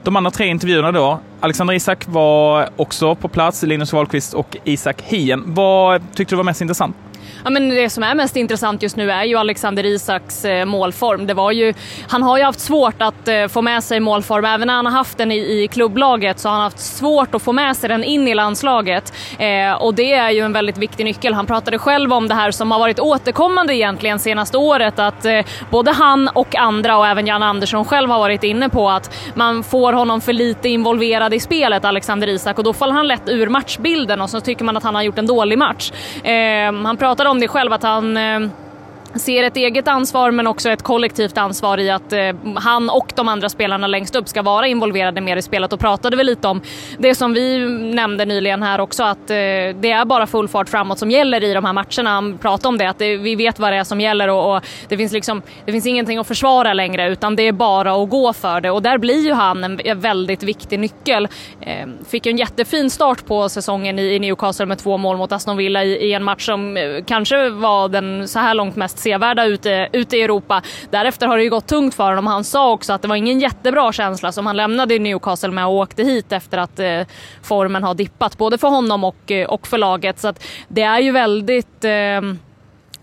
de 0.02 0.16
andra 0.16 0.31
tre 0.31 0.46
intervjuerna 0.46 0.93
då. 0.93 1.20
Alexander 1.40 1.75
Isak 1.75 2.05
var 2.08 2.69
också 2.76 3.14
på 3.14 3.28
plats, 3.28 3.62
Linus 3.62 3.93
Wahlqvist 3.93 4.34
och 4.34 4.56
Isak 4.64 5.02
Hien. 5.02 5.43
Vad 5.46 6.02
tyckte 6.14 6.32
du 6.32 6.37
var 6.37 6.44
mest 6.44 6.61
intressant? 6.61 6.96
Ja, 7.44 7.50
men 7.50 7.69
det 7.69 7.91
som 7.91 8.03
är 8.03 8.15
mest 8.15 8.37
intressant 8.37 8.82
just 8.82 8.97
nu 8.97 9.11
är 9.11 9.25
ju 9.25 9.37
Alexander 9.37 9.87
Isaks 9.87 10.44
eh, 10.44 10.65
målform. 10.65 11.26
Det 11.26 11.35
var 11.35 11.53
ju, 11.53 11.75
han 12.09 12.23
har 12.23 12.38
ju 12.38 12.44
haft 12.44 12.61
svårt 12.61 13.03
att 13.03 13.29
eh, 13.29 13.49
få 13.49 13.62
med 13.62 13.85
sig 13.85 14.00
målform. 14.00 14.44
Även 14.44 14.67
när 14.67 14.75
han 14.75 14.87
har 14.87 14.93
haft 14.93 15.19
den 15.19 15.32
i, 15.32 15.37
i 15.37 15.69
klubblaget 15.69 16.38
så 16.38 16.49
har 16.49 16.55
han 16.55 16.62
haft 16.62 16.79
svårt 16.79 17.35
att 17.35 17.43
få 17.43 17.53
med 17.53 17.76
sig 17.76 17.88
den 17.88 18.05
in 18.05 18.29
i 18.29 18.35
landslaget. 18.35 19.12
Eh, 19.38 19.73
och 19.73 19.94
det 19.94 20.12
är 20.12 20.31
ju 20.31 20.41
en 20.41 20.53
väldigt 20.53 20.79
viktig 20.79 21.05
nyckel. 21.05 21.35
Han 21.35 21.47
pratade 21.47 21.79
själv 21.79 22.12
om 22.12 22.29
det 22.29 22.35
här 22.35 22.50
som 22.50 22.71
har 22.71 22.79
varit 22.79 23.00
återkommande 23.00 23.75
egentligen 23.75 24.19
senaste 24.19 24.59
året. 24.59 24.99
Att 24.99 25.25
eh, 25.25 25.41
både 25.71 25.91
han 25.91 26.29
och 26.29 26.56
andra 26.56 26.97
och 26.97 27.06
även 27.06 27.26
Jan 27.26 27.43
Andersson 27.43 27.85
själv 27.85 28.11
har 28.11 28.19
varit 28.19 28.44
inne 28.44 28.69
på 28.69 28.91
att 28.91 29.17
man 29.35 29.65
får 29.65 29.93
honom 29.93 30.21
för 30.21 30.33
lite 30.33 30.69
involverad 30.69 31.35
i 31.35 31.40
spelet, 31.40 31.85
Alexander 31.85 32.28
Isak, 32.28 32.59
och 32.59 32.64
då 32.64 32.73
faller 32.73 32.95
han 32.95 33.07
lätt 33.07 33.28
ur 33.28 33.47
matchbilden 33.47 34.21
och 34.21 34.31
så 34.31 34.40
tycker 34.40 34.64
man 34.64 34.76
att 34.76 34.83
han 34.83 34.95
har 34.95 35.02
gjort 35.02 35.19
en 35.19 35.26
dålig 35.26 35.59
match. 35.59 35.93
Eh, 36.23 36.73
han 36.85 36.97
pratade 36.97 37.13
om 37.21 37.40
det 37.40 37.49
själv 37.49 37.73
att 37.73 37.83
han 37.83 38.16
eh, 38.16 38.40
ser 39.16 39.42
ett 39.42 39.56
eget 39.56 39.88
ansvar 39.88 40.30
men 40.30 40.47
också 40.47 40.71
ett 40.71 40.83
kollektivt 40.83 41.38
ansvar 41.38 41.78
i 41.78 41.90
att 41.90 42.12
eh, 42.12 42.33
han 42.56 42.90
och 42.90 43.12
de 43.16 43.28
andra 43.28 43.49
spelarna 43.49 43.87
längst 43.87 44.16
upp 44.16 44.28
ska 44.28 44.42
vara 44.42 44.66
involverade 44.66 45.21
mer 45.21 45.37
i 45.37 45.42
spelet 45.42 45.73
och 45.73 45.80
pratade 45.80 46.16
väl 46.16 46.26
lite 46.26 46.49
om 46.49 46.61
det 46.99 47.14
som 47.14 47.33
vi 47.33 47.59
nämnde 47.94 48.25
nyligen 48.25 48.62
här 48.62 48.80
också 48.80 49.02
att 49.02 49.30
eh, 49.30 49.37
det 49.80 49.90
är 49.90 50.04
bara 50.04 50.26
full 50.26 50.49
fart 50.49 50.68
framåt 50.68 50.99
som 50.99 51.11
gäller 51.11 51.44
i 51.44 51.54
de 51.54 51.64
här 51.64 51.73
matcherna. 51.73 52.11
Han 52.11 52.38
pratade 52.38 52.68
om 52.68 52.78
det 52.78 52.90
att 52.90 52.99
det, 52.99 53.16
vi 53.16 53.35
vet 53.35 53.59
vad 53.59 53.73
det 53.73 53.76
är 53.76 53.85
som 53.85 54.00
gäller 54.00 54.28
och, 54.28 54.56
och, 54.56 54.62
det, 54.88 54.97
finns 54.97 55.12
liksom, 55.12 55.42
det 55.64 55.73
finns 55.73 55.87
ingenting 55.87 56.18
att 56.18 56.26
försvara 56.26 56.73
längre 56.73 57.09
utan 57.09 57.37
det 57.37 57.42
är 57.42 57.52
bara 57.52 58.02
att 58.02 58.11
gå 58.11 58.33
för 58.33 58.61
det 58.61 58.71
och 58.71 58.83
där 58.83 58.99
blir 58.99 59.26
ju 59.26 59.33
han 59.33 59.64
en 59.64 60.00
väldigt 60.00 60.42
viktig 60.42 60.78
nyckel. 60.78 61.28
Eh, 61.61 61.87
fick 62.09 62.26
ju 62.26 62.30
en 62.30 62.38
jättefin 62.38 62.90
start 62.90 63.26
på 63.26 63.49
säsongen 63.49 63.99
i, 63.99 64.14
i 64.14 64.18
Newcastle 64.18 64.66
med 64.66 64.78
två 64.78 64.97
mål 64.97 65.16
mot 65.16 65.33
Aston 65.33 65.56
Villa 65.56 65.85
i, 65.85 65.92
i 65.92 66.12
en 66.12 66.25
match 66.25 66.47
som 66.47 66.76
eh, 66.76 67.04
kanske 67.06 67.49
var 67.50 67.88
den 67.88 68.28
så 68.28 68.38
här 68.38 68.54
långt 68.54 68.76
mest 68.76 68.99
sevärda 69.04 69.44
ute, 69.44 69.88
ute 69.92 70.16
i 70.16 70.23
Europa. 70.23 70.62
Därefter 70.90 71.26
har 71.26 71.37
det 71.37 71.44
ju 71.44 71.50
gått 71.50 71.66
tungt 71.66 71.94
för 71.94 72.08
honom. 72.08 72.26
Han 72.26 72.44
sa 72.44 72.70
också 72.70 72.92
att 72.92 73.02
det 73.02 73.08
var 73.08 73.16
ingen 73.16 73.40
jättebra 73.40 73.92
känsla 73.92 74.32
som 74.32 74.46
han 74.46 74.56
lämnade 74.56 74.99
Newcastle 74.99 75.50
med 75.50 75.66
och 75.66 75.73
åkte 75.73 76.02
hit 76.02 76.32
efter 76.32 76.58
att 76.58 76.78
eh, 76.78 77.00
formen 77.42 77.82
har 77.82 77.94
dippat 77.94 78.38
både 78.38 78.58
för 78.58 78.68
honom 78.68 79.04
och, 79.04 79.30
eh, 79.30 79.46
och 79.46 79.66
för 79.66 79.78
laget. 79.78 80.18
Så 80.18 80.28
att 80.28 80.44
det 80.68 80.82
är 80.82 81.00
ju 81.00 81.11
väldigt 81.11 81.84
eh, 81.84 82.20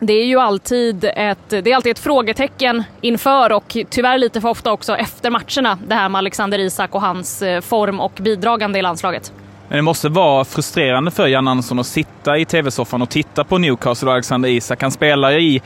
det 0.04 0.14
är 0.14 0.26
ju 0.26 0.40
alltid 0.40 1.06
ett, 1.16 1.50
det 1.50 1.68
är 1.68 1.76
alltid 1.76 1.92
ett 1.92 2.00
frågetecken 2.00 2.84
inför 3.02 3.52
och 3.52 3.78
tyvärr 3.90 4.18
lite 4.18 4.42
för 4.42 4.50
ofta 4.50 4.72
också 4.72 4.96
efter 4.96 5.30
matcherna 5.30 5.78
det 5.88 5.96
här 5.96 6.10
med 6.10 6.20
Alexander 6.20 6.60
Isak 6.60 6.96
och 6.96 7.02
hans 7.02 7.42
eh, 7.42 7.62
form 7.62 8.00
och 8.00 8.12
bidragande 8.22 8.80
i 8.80 8.82
landslaget. 8.82 9.34
Men 9.72 9.78
det 9.78 9.82
måste 9.82 10.10
vara 10.10 10.46
frustrerande 10.46 11.12
för 11.12 11.28
Jan 11.28 11.48
Andersson 11.48 11.80
att 11.80 11.88
sitta 11.88 12.38
i 12.38 12.46
tv-soffan 12.46 13.02
och 13.02 13.10
titta 13.10 13.44
på 13.44 13.58
Newcastle 13.58 14.08
och 14.08 14.14
Alexander 14.14 14.50
Isak. 14.50 14.82
Han 14.82 14.92
spelar 14.92 15.40
i 15.40 15.62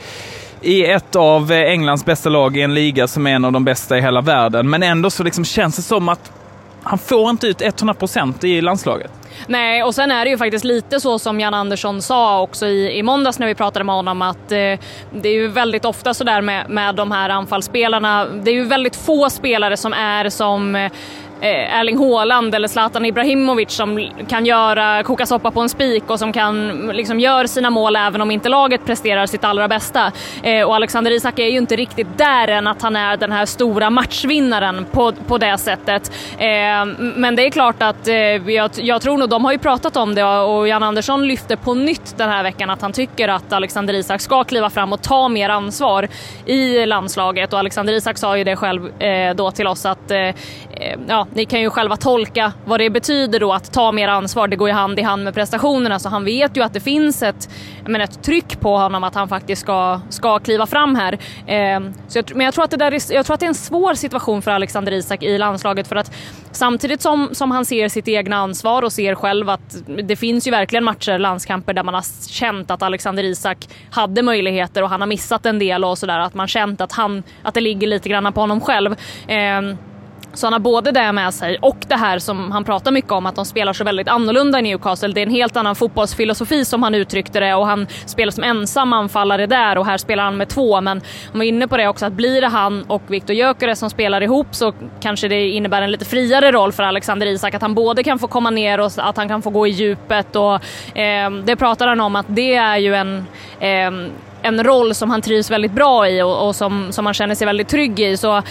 i 0.60 0.84
ett 0.84 1.16
av 1.16 1.52
Englands 1.52 2.04
bästa 2.04 2.28
lag 2.28 2.56
i 2.56 2.62
en 2.62 2.74
liga 2.74 3.08
som 3.08 3.26
är 3.26 3.30
en 3.30 3.44
av 3.44 3.52
de 3.52 3.64
bästa 3.64 3.98
i 3.98 4.00
hela 4.00 4.20
världen. 4.20 4.70
Men 4.70 4.82
ändå 4.82 5.10
så 5.10 5.22
liksom 5.22 5.44
känns 5.44 5.76
det 5.76 5.82
som 5.82 6.08
att 6.08 6.32
han 6.82 6.98
får 6.98 7.30
inte 7.30 7.46
ut 7.46 7.60
100% 7.60 8.44
i 8.44 8.60
landslaget. 8.60 9.10
Nej, 9.46 9.82
och 9.82 9.94
sen 9.94 10.10
är 10.10 10.24
det 10.24 10.30
ju 10.30 10.38
faktiskt 10.38 10.64
lite 10.64 11.00
så 11.00 11.18
som 11.18 11.40
Jan 11.40 11.54
Andersson 11.54 12.02
sa 12.02 12.40
också 12.40 12.66
i, 12.66 12.98
i 12.98 13.02
måndags 13.02 13.38
när 13.38 13.46
vi 13.46 13.54
pratade 13.54 13.84
med 13.84 13.94
honom 13.94 14.22
att 14.22 14.52
eh, 14.52 14.78
det 15.12 15.28
är 15.28 15.32
ju 15.32 15.48
väldigt 15.48 15.84
ofta 15.84 16.14
sådär 16.14 16.40
med, 16.40 16.70
med 16.70 16.94
de 16.94 17.10
här 17.10 17.30
anfallsspelarna. 17.30 18.24
Det 18.24 18.50
är 18.50 18.54
ju 18.54 18.64
väldigt 18.64 18.96
få 18.96 19.30
spelare 19.30 19.76
som 19.76 19.92
är 19.92 20.28
som 20.28 20.76
eh, 20.76 20.92
eh, 21.40 21.78
Erling 21.78 21.98
Haaland 21.98 22.54
eller 22.54 22.68
Zlatan 22.68 23.04
Ibrahimovic 23.04 23.70
som 23.70 24.08
kan 24.28 24.46
göra, 24.46 25.02
koka 25.02 25.26
soppa 25.26 25.50
på 25.50 25.60
en 25.60 25.68
spik 25.68 26.10
och 26.10 26.18
som 26.18 26.32
kan 26.32 26.86
liksom 26.92 27.20
gör 27.20 27.46
sina 27.46 27.70
mål 27.70 27.96
även 27.96 28.20
om 28.20 28.30
inte 28.30 28.48
laget 28.48 28.84
presterar 28.84 29.26
sitt 29.26 29.44
allra 29.44 29.68
bästa. 29.68 30.12
Eh, 30.42 30.66
och 30.66 30.74
Alexander 30.74 31.10
Isak 31.10 31.38
är 31.38 31.46
ju 31.46 31.58
inte 31.58 31.76
riktigt 31.76 32.18
där 32.18 32.48
än 32.48 32.66
att 32.66 32.82
han 32.82 32.96
är 32.96 33.16
den 33.16 33.32
här 33.32 33.46
stora 33.46 33.90
matchvinnaren 33.90 34.86
på, 34.92 35.12
på 35.12 35.38
det 35.38 35.58
sättet. 35.58 36.12
Eh, 36.38 36.86
men 36.98 37.36
det 37.36 37.46
är 37.46 37.50
klart 37.50 37.82
att 37.82 38.08
eh, 38.08 38.14
jag, 38.14 38.70
jag, 38.76 39.02
tror 39.02 39.18
nog, 39.18 39.28
de 39.28 39.44
har 39.44 39.52
ju 39.52 39.58
pratat 39.58 39.96
om 39.96 40.14
det 40.14 40.24
och 40.24 40.68
Jan 40.68 40.82
Andersson 40.82 41.26
lyfte 41.26 41.56
på 41.56 41.74
nytt 41.74 42.18
den 42.18 42.28
här 42.28 42.42
veckan 42.42 42.70
att 42.70 42.82
han 42.82 42.92
tycker 42.92 43.28
att 43.28 43.52
Alexander 43.52 43.94
Isak 43.94 44.20
ska 44.20 44.44
kliva 44.44 44.70
fram 44.70 44.92
och 44.92 45.02
ta 45.02 45.28
mer 45.28 45.48
ansvar 45.48 46.08
i 46.46 46.86
landslaget 46.86 47.52
och 47.52 47.58
Alexander 47.58 47.92
Isak 47.92 48.18
sa 48.18 48.36
ju 48.36 48.44
det 48.44 48.56
själv 48.56 49.02
eh, 49.02 49.34
då 49.34 49.50
till 49.50 49.66
oss 49.66 49.86
att 49.86 50.10
eh, 50.10 50.18
eh 50.18 50.34
ja, 51.26 51.34
ni 51.34 51.44
kan 51.44 51.60
ju 51.60 51.70
själva 51.70 51.96
tolka 51.96 52.52
vad 52.64 52.80
det 52.80 52.90
betyder 52.90 53.40
då 53.40 53.52
att 53.52 53.72
ta 53.72 53.92
mer 53.92 54.08
ansvar. 54.08 54.48
Det 54.48 54.56
går 54.56 54.68
ju 54.68 54.74
hand 54.74 54.98
i 54.98 55.02
hand 55.02 55.24
med 55.24 55.34
prestationerna 55.34 55.98
så 55.98 56.08
han 56.08 56.24
vet 56.24 56.56
ju 56.56 56.62
att 56.62 56.72
det 56.72 56.80
finns 56.80 57.22
ett, 57.22 57.50
men 57.86 58.00
ett 58.00 58.22
tryck 58.22 58.60
på 58.60 58.76
honom 58.76 59.04
att 59.04 59.14
han 59.14 59.28
faktiskt 59.28 59.62
ska, 59.62 60.00
ska 60.08 60.38
kliva 60.38 60.66
fram 60.66 60.94
här. 60.94 61.12
Eh, 61.46 61.80
så 62.08 62.18
jag, 62.18 62.36
men 62.36 62.44
jag 62.44 62.54
tror, 62.54 62.64
att 62.64 62.70
det 62.70 62.76
där 62.76 62.92
är, 62.92 63.14
jag 63.14 63.26
tror 63.26 63.34
att 63.34 63.40
det 63.40 63.46
är 63.46 63.48
en 63.48 63.54
svår 63.54 63.94
situation 63.94 64.42
för 64.42 64.50
Alexander 64.50 64.92
Isak 64.92 65.22
i 65.22 65.38
landslaget 65.38 65.88
för 65.88 65.96
att 65.96 66.12
samtidigt 66.52 67.02
som, 67.02 67.28
som 67.32 67.50
han 67.50 67.64
ser 67.64 67.88
sitt 67.88 68.08
egna 68.08 68.36
ansvar 68.36 68.82
och 68.82 68.92
ser 68.92 69.14
själv 69.14 69.50
att 69.50 69.76
det 69.86 70.16
finns 70.16 70.46
ju 70.46 70.50
verkligen 70.50 70.84
matcher, 70.84 71.18
landskamper 71.18 71.74
där 71.74 71.82
man 71.82 71.94
har 71.94 72.28
känt 72.28 72.70
att 72.70 72.82
Alexander 72.82 73.24
Isak 73.24 73.68
hade 73.90 74.22
möjligheter 74.22 74.82
och 74.82 74.90
han 74.90 75.00
har 75.00 75.08
missat 75.08 75.46
en 75.46 75.58
del 75.58 75.84
och 75.84 75.98
sådär. 75.98 76.18
Att 76.18 76.34
man 76.34 76.48
känt 76.48 76.80
att, 76.80 76.92
han, 76.92 77.22
att 77.42 77.54
det 77.54 77.60
ligger 77.60 77.86
lite 77.86 78.08
grann 78.08 78.32
på 78.32 78.40
honom 78.40 78.60
själv. 78.60 78.96
Eh, 79.28 79.76
så 80.36 80.46
han 80.46 80.52
har 80.52 80.60
både 80.60 80.92
det 80.92 81.12
med 81.12 81.34
sig 81.34 81.58
och 81.62 81.76
det 81.88 81.96
här 81.96 82.18
som 82.18 82.52
han 82.52 82.64
pratar 82.64 82.92
mycket 82.92 83.12
om, 83.12 83.26
att 83.26 83.36
de 83.36 83.44
spelar 83.44 83.72
så 83.72 83.84
väldigt 83.84 84.08
annorlunda 84.08 84.58
i 84.58 84.62
Newcastle. 84.62 85.08
Det 85.08 85.20
är 85.20 85.26
en 85.26 85.30
helt 85.30 85.56
annan 85.56 85.76
fotbollsfilosofi 85.76 86.64
som 86.64 86.82
han 86.82 86.94
uttryckte 86.94 87.40
det 87.40 87.54
och 87.54 87.66
han 87.66 87.86
spelar 88.06 88.30
som 88.30 88.44
ensam 88.44 88.92
anfallare 88.92 89.46
där 89.46 89.78
och 89.78 89.86
här 89.86 89.98
spelar 89.98 90.24
han 90.24 90.36
med 90.36 90.48
två. 90.48 90.80
Men 90.80 91.02
han 91.30 91.38
var 91.38 91.44
inne 91.44 91.68
på 91.68 91.76
det 91.76 91.88
också 91.88 92.06
att 92.06 92.12
blir 92.12 92.40
det 92.40 92.46
han 92.46 92.82
och 92.82 93.02
Viktor 93.06 93.36
Gyökeres 93.36 93.78
som 93.78 93.90
spelar 93.90 94.22
ihop 94.22 94.46
så 94.50 94.72
kanske 95.00 95.28
det 95.28 95.48
innebär 95.48 95.82
en 95.82 95.90
lite 95.90 96.04
friare 96.04 96.52
roll 96.52 96.72
för 96.72 96.82
Alexander 96.82 97.26
Isak. 97.26 97.54
Att 97.54 97.62
han 97.62 97.74
både 97.74 98.04
kan 98.04 98.18
få 98.18 98.26
komma 98.26 98.50
ner 98.50 98.80
och 98.80 98.90
att 98.96 99.16
han 99.16 99.28
kan 99.28 99.42
få 99.42 99.50
gå 99.50 99.66
i 99.66 99.70
djupet 99.70 100.36
och 100.36 100.54
eh, 100.98 101.30
det 101.30 101.56
pratar 101.56 101.86
han 101.86 102.00
om 102.00 102.16
att 102.16 102.26
det 102.28 102.54
är 102.54 102.76
ju 102.76 102.94
en 102.94 103.26
eh, 103.60 104.10
en 104.46 104.64
roll 104.64 104.94
som 104.94 105.10
han 105.10 105.22
trivs 105.22 105.50
väldigt 105.50 105.72
bra 105.72 106.08
i 106.08 106.22
och, 106.22 106.48
och 106.48 106.56
som, 106.56 106.92
som 106.92 107.06
han 107.06 107.14
känner 107.14 107.34
sig 107.34 107.46
väldigt 107.46 107.68
trygg 107.68 108.00
i. 108.00 108.16
Så 108.16 108.36
eh, 108.36 108.42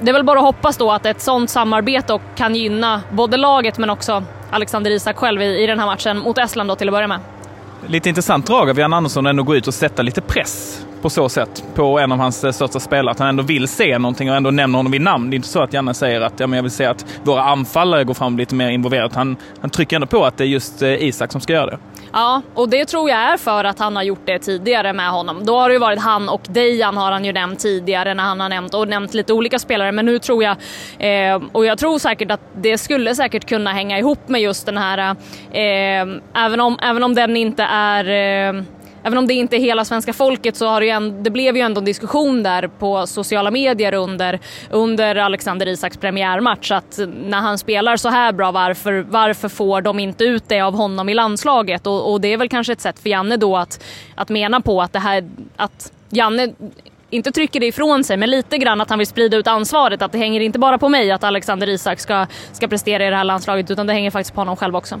det 0.00 0.08
är 0.08 0.12
väl 0.12 0.24
bara 0.24 0.38
att 0.38 0.44
hoppas 0.44 0.76
då 0.76 0.90
att 0.92 1.06
ett 1.06 1.20
sånt 1.20 1.50
samarbete 1.50 2.18
kan 2.36 2.54
gynna 2.54 3.02
både 3.10 3.36
laget 3.36 3.78
men 3.78 3.90
också 3.90 4.22
Alexander 4.50 4.90
Isak 4.90 5.16
själv 5.16 5.42
i, 5.42 5.62
i 5.62 5.66
den 5.66 5.78
här 5.78 5.86
matchen 5.86 6.18
mot 6.18 6.38
Estland 6.38 6.70
då 6.70 6.76
till 6.76 6.88
att 6.88 6.92
börja 6.92 7.08
med. 7.08 7.20
Lite 7.86 8.08
intressant 8.08 8.46
drag 8.46 8.70
av 8.70 8.78
Jan 8.78 8.92
Andersson 8.92 9.26
ändå 9.26 9.42
gå 9.42 9.56
ut 9.56 9.66
och 9.66 9.74
sätta 9.74 10.02
lite 10.02 10.20
press 10.20 10.86
på 11.02 11.10
så 11.10 11.28
sätt 11.28 11.64
på 11.74 11.98
en 11.98 12.12
av 12.12 12.18
hans 12.18 12.44
eh, 12.44 12.52
största 12.52 12.80
spelare. 12.80 13.10
Att 13.10 13.18
han 13.18 13.28
ändå 13.28 13.42
vill 13.42 13.68
se 13.68 13.98
någonting 13.98 14.30
och 14.30 14.36
ändå 14.36 14.50
nämner 14.50 14.78
honom 14.78 14.92
vid 14.92 15.00
namn. 15.00 15.30
Det 15.30 15.34
är 15.34 15.36
inte 15.36 15.48
så 15.48 15.62
att 15.62 15.72
Janne 15.72 15.94
säger 15.94 16.20
att 16.20 16.40
ja, 16.40 16.46
men 16.46 16.56
jag 16.56 16.62
vill 16.62 16.72
se 16.72 16.84
att 16.84 17.06
våra 17.24 17.42
anfallare 17.42 18.04
går 18.04 18.14
fram 18.14 18.38
lite 18.38 18.54
mer 18.54 18.68
involverat. 18.68 19.14
Han, 19.14 19.36
han 19.60 19.70
trycker 19.70 19.96
ändå 19.96 20.06
på 20.06 20.24
att 20.24 20.36
det 20.36 20.44
är 20.44 20.48
just 20.48 20.82
eh, 20.82 21.02
Isak 21.02 21.32
som 21.32 21.40
ska 21.40 21.52
göra 21.52 21.66
det. 21.66 21.78
Ja, 22.16 22.42
och 22.54 22.68
det 22.68 22.84
tror 22.84 23.10
jag 23.10 23.18
är 23.18 23.36
för 23.36 23.64
att 23.64 23.78
han 23.78 23.96
har 23.96 24.02
gjort 24.02 24.26
det 24.26 24.38
tidigare 24.38 24.92
med 24.92 25.10
honom. 25.10 25.44
Då 25.44 25.58
har 25.58 25.68
det 25.68 25.72
ju 25.72 25.78
varit 25.78 26.00
han 26.00 26.28
och 26.28 26.40
Dejan 26.48 26.96
har 26.96 27.12
han 27.12 27.24
ju 27.24 27.32
nämnt 27.32 27.60
tidigare 27.60 28.14
när 28.14 28.24
han 28.24 28.40
har 28.40 28.48
nämnt 28.48 28.74
och 28.74 28.88
nämnt 28.88 29.14
lite 29.14 29.32
olika 29.32 29.58
spelare. 29.58 29.92
Men 29.92 30.06
nu 30.06 30.18
tror 30.18 30.44
jag, 30.44 30.56
eh, 30.98 31.42
och 31.52 31.66
jag 31.66 31.78
tror 31.78 31.98
säkert 31.98 32.30
att 32.30 32.40
det 32.56 32.78
skulle 32.78 33.14
säkert 33.14 33.48
kunna 33.48 33.72
hänga 33.72 33.98
ihop 33.98 34.28
med 34.28 34.40
just 34.40 34.66
den 34.66 34.76
här, 34.76 35.16
eh, 35.52 36.44
även, 36.44 36.60
om, 36.60 36.78
även 36.82 37.02
om 37.02 37.14
den 37.14 37.36
inte 37.36 37.62
är 37.62 38.04
eh, 38.48 38.62
även 39.04 39.18
om 39.18 39.26
det 39.26 39.34
inte 39.34 39.56
är 39.56 39.60
hela 39.60 39.84
svenska 39.84 40.12
folket 40.12 40.56
så 40.56 40.66
har 40.66 40.80
det, 40.80 40.86
ju 40.86 40.92
en, 40.92 41.22
det 41.22 41.30
blev 41.30 41.56
ju 41.56 41.62
ändå 41.62 41.78
en 41.78 41.84
diskussion 41.84 42.42
där 42.42 42.68
på 42.68 43.06
sociala 43.06 43.50
medier 43.50 43.94
under, 43.94 44.40
under 44.70 45.16
Alexander 45.16 45.68
Isaks 45.68 45.96
premiärmatch 45.96 46.70
att 46.70 46.98
när 47.24 47.38
han 47.38 47.58
spelar 47.58 47.96
så 47.96 48.08
här 48.08 48.32
bra 48.32 48.52
varför, 48.52 49.06
varför 49.08 49.48
får 49.48 49.80
de 49.80 49.98
inte 49.98 50.24
ut 50.24 50.44
det 50.48 50.60
av 50.60 50.74
honom 50.74 51.08
i 51.08 51.14
landslaget? 51.14 51.86
Och, 51.86 52.12
och 52.12 52.20
det 52.20 52.28
är 52.28 52.36
väl 52.36 52.48
kanske 52.48 52.72
ett 52.72 52.80
sätt 52.80 52.98
för 52.98 53.10
Janne 53.10 53.36
då 53.36 53.56
att, 53.56 53.84
att 54.14 54.28
mena 54.28 54.60
på 54.60 54.82
att 54.82 54.92
det 54.92 54.98
här, 54.98 55.30
att 55.56 55.92
Janne 56.10 56.52
inte 57.10 57.32
trycker 57.32 57.60
det 57.60 57.66
ifrån 57.66 58.04
sig, 58.04 58.16
men 58.16 58.30
lite 58.30 58.58
grann 58.58 58.80
att 58.80 58.90
han 58.90 58.98
vill 58.98 59.06
sprida 59.06 59.36
ut 59.36 59.46
ansvaret. 59.46 60.02
Att 60.02 60.12
det 60.12 60.18
hänger 60.18 60.40
inte 60.40 60.58
bara 60.58 60.78
på 60.78 60.88
mig 60.88 61.10
att 61.10 61.24
Alexander 61.24 61.68
Isak 61.68 62.00
ska, 62.00 62.26
ska 62.52 62.68
prestera 62.68 63.06
i 63.06 63.10
det 63.10 63.16
här 63.16 63.24
landslaget, 63.24 63.70
utan 63.70 63.86
det 63.86 63.92
hänger 63.92 64.10
faktiskt 64.10 64.34
på 64.34 64.40
honom 64.40 64.56
själv 64.56 64.76
också. 64.76 65.00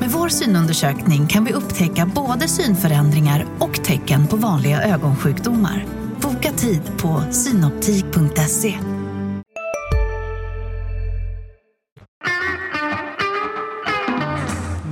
Med 0.00 0.10
vår 0.10 0.28
synundersökning 0.28 1.26
kan 1.26 1.44
vi 1.44 1.52
upptäcka 1.52 2.10
både 2.14 2.48
synförändringar 2.48 3.46
och 3.58 3.84
tecken 3.84 4.26
på 4.26 4.36
vanliga 4.36 4.82
ögonsjukdomar. 4.82 5.84
Boka 6.20 6.52
tid 6.52 6.82
på 7.02 7.22
synoptik.se. 7.30 8.74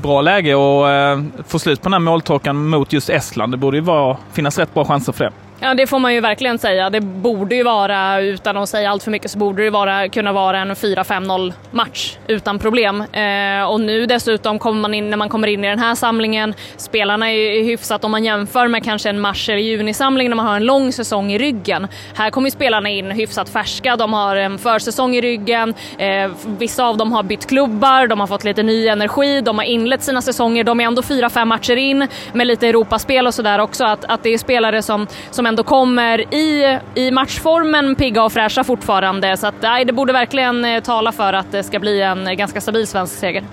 Bra 0.02 0.20
läge 0.20 0.52
att 0.52 1.18
eh, 1.18 1.44
få 1.46 1.58
slut 1.58 1.82
på 1.82 1.88
den 1.88 1.92
här 1.92 2.00
måltorkan 2.00 2.68
mot 2.68 2.92
just 2.92 3.10
Estland. 3.10 3.52
Det 3.52 3.56
borde 3.56 3.76
ju 3.76 3.82
vara, 3.82 4.16
finnas 4.32 4.58
rätt 4.58 4.74
bra 4.74 4.84
chanser 4.84 5.12
för 5.12 5.24
det. 5.24 5.32
Ja 5.60 5.74
det 5.74 5.86
får 5.86 5.98
man 5.98 6.14
ju 6.14 6.20
verkligen 6.20 6.58
säga. 6.58 6.90
Det 6.90 7.00
borde 7.00 7.54
ju 7.54 7.62
vara, 7.62 8.20
utan 8.20 8.56
att 8.56 8.68
säga 8.68 8.90
allt 8.90 9.02
för 9.02 9.10
mycket, 9.10 9.30
så 9.30 9.38
borde 9.38 9.64
det 9.64 9.70
vara, 9.70 10.08
kunna 10.08 10.32
vara 10.32 10.58
en 10.58 10.74
4-5-0 10.74 11.52
match 11.70 12.16
utan 12.26 12.58
problem. 12.58 13.00
Eh, 13.00 13.70
och 13.70 13.80
nu 13.80 14.06
dessutom 14.06 14.58
kommer 14.58 14.80
man 14.80 14.94
in, 14.94 15.10
när 15.10 15.16
man 15.16 15.28
kommer 15.28 15.48
in 15.48 15.64
i 15.64 15.68
den 15.68 15.78
här 15.78 15.94
samlingen, 15.94 16.54
spelarna 16.76 17.30
är 17.30 17.64
hyfsat 17.64 18.04
om 18.04 18.10
man 18.10 18.24
jämför 18.24 18.68
med 18.68 18.84
kanske 18.84 19.08
en 19.08 19.20
mars 19.20 19.48
eller 19.48 19.58
junisamling 19.58 20.28
när 20.28 20.36
man 20.36 20.46
har 20.46 20.56
en 20.56 20.64
lång 20.64 20.92
säsong 20.92 21.32
i 21.32 21.38
ryggen. 21.38 21.88
Här 22.14 22.30
kommer 22.30 22.50
spelarna 22.50 22.88
in 22.88 23.10
hyfsat 23.10 23.48
färska, 23.48 23.96
de 23.96 24.12
har 24.12 24.36
en 24.36 24.58
försäsong 24.58 25.16
i 25.16 25.20
ryggen, 25.20 25.74
eh, 25.98 26.30
vissa 26.58 26.84
av 26.84 26.96
dem 26.96 27.12
har 27.12 27.22
bytt 27.22 27.46
klubbar, 27.46 28.06
de 28.06 28.20
har 28.20 28.26
fått 28.26 28.44
lite 28.44 28.62
ny 28.62 28.88
energi, 28.88 29.40
de 29.40 29.58
har 29.58 29.64
inlett 29.64 30.02
sina 30.02 30.22
säsonger, 30.22 30.64
de 30.64 30.80
är 30.80 30.84
ändå 30.84 31.02
4-5 31.02 31.44
matcher 31.44 31.76
in 31.76 32.08
med 32.32 32.46
lite 32.46 32.68
Europaspel 32.68 33.26
och 33.26 33.34
sådär 33.34 33.58
också, 33.58 33.84
att, 33.84 34.04
att 34.04 34.22
det 34.22 34.34
är 34.34 34.38
spelare 34.38 34.82
som, 34.82 35.06
som 35.30 35.46
ändå 35.56 35.64
kommer 35.64 36.34
i, 36.34 36.78
i 36.94 37.10
matchformen 37.10 37.94
pigga 37.94 38.24
och 38.24 38.32
fräscha 38.32 38.64
fortfarande. 38.64 39.36
Så 39.36 39.46
att, 39.46 39.54
nej, 39.60 39.84
det 39.84 39.92
borde 39.92 40.12
verkligen 40.12 40.64
eh, 40.64 40.82
tala 40.82 41.12
för 41.12 41.32
att 41.32 41.52
det 41.52 41.62
ska 41.62 41.78
bli 41.78 42.02
en 42.02 42.36
ganska 42.36 42.60
stabil 42.60 42.86
svensk 42.86 43.18
seger. 43.18 43.44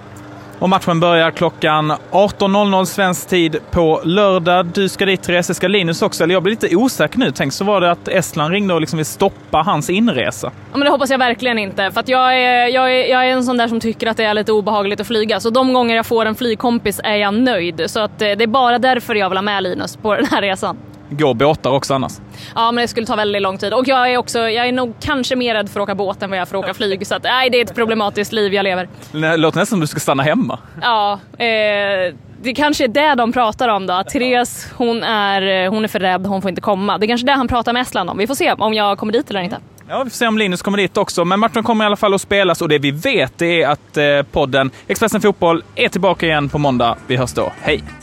Och 0.59 0.69
matchen 0.69 0.99
börjar 0.99 1.31
klockan 1.31 1.91
18.00 2.11 2.85
svensk 2.85 3.29
tid 3.29 3.57
på 3.71 4.01
lördag. 4.03 4.65
Du 4.65 4.89
ska 4.89 5.05
dit, 5.05 5.23
Therese. 5.23 5.55
Ska 5.55 5.67
Linus 5.67 6.01
också? 6.01 6.23
Eller 6.23 6.33
jag 6.33 6.43
blir 6.43 6.51
lite 6.51 6.75
osäker 6.75 7.19
nu. 7.19 7.31
Tänk 7.31 7.53
så 7.53 7.63
var 7.63 7.81
det 7.81 7.91
att 7.91 8.07
Estland 8.07 8.51
ringde 8.51 8.73
och 8.73 8.81
liksom 8.81 8.97
vill 8.97 9.05
stoppa 9.05 9.57
hans 9.57 9.89
inresa. 9.89 10.51
Ja, 10.71 10.77
men 10.77 10.85
det 10.85 10.91
hoppas 10.91 11.09
jag 11.09 11.17
verkligen 11.17 11.59
inte. 11.59 11.91
För 11.91 12.03
jag, 12.07 12.37
är, 12.39 12.67
jag, 12.67 12.95
är, 12.95 13.11
jag 13.11 13.27
är 13.27 13.31
en 13.31 13.43
sån 13.43 13.57
där 13.57 13.67
som 13.67 13.79
tycker 13.79 14.07
att 14.07 14.17
det 14.17 14.23
är 14.23 14.33
lite 14.33 14.51
obehagligt 14.51 14.99
att 14.99 15.07
flyga. 15.07 15.39
Så 15.39 15.49
de 15.49 15.73
gånger 15.73 15.95
jag 15.95 16.05
får 16.05 16.25
en 16.25 16.35
flygkompis 16.35 17.01
är 17.03 17.15
jag 17.15 17.33
nöjd. 17.33 17.83
Så 17.87 17.99
att 17.99 18.21
eh, 18.21 18.31
det 18.31 18.43
är 18.43 18.47
bara 18.47 18.79
därför 18.79 19.15
jag 19.15 19.29
vill 19.29 19.37
ha 19.37 19.43
med 19.43 19.63
Linus 19.63 19.97
på 19.97 20.15
den 20.15 20.25
här 20.25 20.41
resan 20.41 20.77
går 21.17 21.33
båtar 21.33 21.69
också 21.71 21.93
annars? 21.93 22.13
Ja, 22.55 22.71
men 22.71 22.81
det 22.81 22.87
skulle 22.87 23.05
ta 23.05 23.15
väldigt 23.15 23.41
lång 23.41 23.57
tid. 23.57 23.73
Och 23.73 23.87
jag 23.87 24.11
är 24.11 24.17
också, 24.17 24.39
jag 24.39 24.67
är 24.67 24.71
nog 24.71 24.93
kanske 25.01 25.35
mer 25.35 25.53
rädd 25.53 25.69
för 25.69 25.79
att 25.79 25.83
åka 25.83 25.95
båt 25.95 26.23
än 26.23 26.29
vad 26.29 26.37
jag 26.37 26.41
är 26.41 26.45
för 26.45 26.57
att 26.57 26.63
åka 26.63 26.73
flyg. 26.73 27.07
Så 27.07 27.15
att, 27.15 27.23
nej, 27.23 27.49
det 27.49 27.59
är 27.59 27.65
ett 27.65 27.75
problematiskt 27.75 28.33
liv 28.33 28.53
jag 28.53 28.63
lever. 28.63 28.87
Det 29.11 29.37
låter 29.37 29.59
nästan 29.59 29.65
som 29.65 29.79
du 29.79 29.87
ska 29.87 29.99
stanna 29.99 30.23
hemma. 30.23 30.59
Ja. 30.81 31.19
Eh, 31.37 32.15
det 32.41 32.53
kanske 32.55 32.83
är 32.83 32.87
det 32.87 33.15
de 33.15 33.33
pratar 33.33 33.69
om 33.69 33.87
då. 33.87 34.03
Therese, 34.03 34.67
hon 34.75 35.03
är, 35.03 35.65
eh, 35.65 35.71
hon 35.71 35.83
är 35.83 35.87
för 35.87 35.99
rädd, 35.99 36.25
hon 36.25 36.41
får 36.41 36.49
inte 36.49 36.61
komma. 36.61 36.97
Det 36.97 37.05
är 37.05 37.07
kanske 37.07 37.25
är 37.25 37.27
det 37.27 37.37
han 37.37 37.47
pratar 37.47 37.73
med 37.73 37.81
Estland 37.81 38.09
om. 38.09 38.17
Vi 38.17 38.27
får 38.27 38.35
se 38.35 38.53
om 38.53 38.73
jag 38.73 38.97
kommer 38.97 39.13
dit 39.13 39.29
eller 39.29 39.41
inte. 39.41 39.57
Ja, 39.89 40.03
vi 40.03 40.09
får 40.09 40.17
se 40.17 40.27
om 40.27 40.37
Linus 40.37 40.61
kommer 40.61 40.77
dit 40.77 40.97
också. 40.97 41.25
Men 41.25 41.39
matchen 41.39 41.63
kommer 41.63 41.85
i 41.85 41.87
alla 41.87 41.95
fall 41.95 42.13
att 42.13 42.21
spelas 42.21 42.61
och 42.61 42.69
det 42.69 42.79
vi 42.79 42.91
vet 42.91 43.41
är 43.41 43.67
att 43.67 43.97
eh, 43.97 44.03
podden 44.31 44.71
Expressen 44.87 45.21
Fotboll 45.21 45.63
är 45.75 45.89
tillbaka 45.89 46.25
igen 46.25 46.49
på 46.49 46.57
måndag. 46.57 46.95
Vi 47.07 47.17
hörs 47.17 47.33
då. 47.33 47.51
Hej! 47.61 48.02